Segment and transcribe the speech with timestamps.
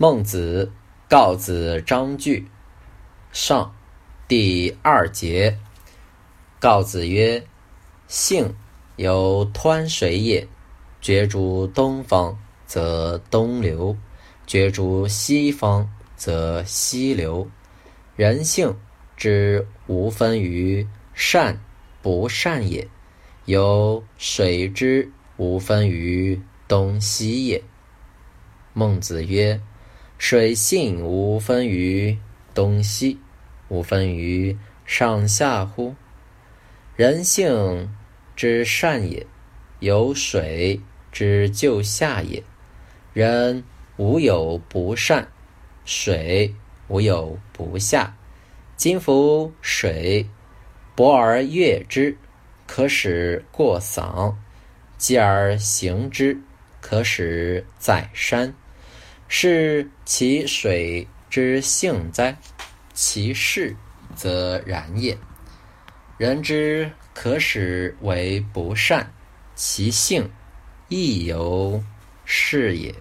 [0.00, 0.70] 孟子
[1.08, 2.46] 告子章句
[3.32, 3.74] 上
[4.28, 5.58] 第二节。
[6.60, 7.44] 告子曰
[8.06, 8.54] ：“性
[8.94, 10.46] 有湍水也，
[11.00, 13.96] 决诸东方，则东流；
[14.46, 17.50] 决诸西方，则西流。
[18.14, 18.78] 人性
[19.16, 21.60] 之无分于善
[22.00, 22.86] 不善也，
[23.46, 27.60] 有水之无分于东西也。”
[28.72, 29.60] 孟子曰。
[30.18, 32.18] 水性无分于
[32.52, 33.20] 东西，
[33.68, 35.94] 无分于上下乎？
[36.96, 37.94] 人性
[38.34, 39.24] 之善也，
[39.78, 40.80] 有水
[41.12, 42.42] 之就下也。
[43.12, 43.62] 人
[43.96, 45.28] 无有不善，
[45.84, 46.52] 水
[46.88, 48.16] 无有不下。
[48.76, 50.28] 今夫水，
[50.96, 52.18] 薄而悦之，
[52.66, 54.36] 可使过桑；
[54.96, 56.40] 继而行之，
[56.80, 58.52] 可使载山。
[59.28, 62.36] 是其水之性哉？
[62.94, 63.76] 其势
[64.16, 65.16] 则然也。
[66.16, 69.12] 人之可使为不善，
[69.54, 70.28] 其性
[70.88, 71.84] 亦犹
[72.24, 72.94] 是也。